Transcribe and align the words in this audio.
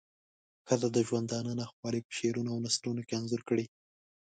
ښځو 0.67 0.87
د 0.93 0.97
ژوندانه 1.07 1.51
ناخوالی 1.59 2.01
په 2.05 2.11
شعرونو 2.17 2.49
او 2.53 2.61
نثرونو 2.65 3.01
کې 3.07 3.13
انځور 3.19 3.41
کړې. 3.49 3.65